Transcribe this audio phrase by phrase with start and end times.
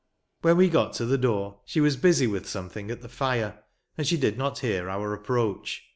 [0.41, 3.61] When we got to the door she was busy with something at the fire,
[3.99, 5.83] and she did not hear our approach.